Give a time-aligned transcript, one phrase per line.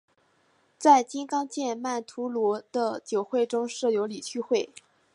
[0.79, 4.67] 在金刚界曼荼罗的九会中设有理趣会。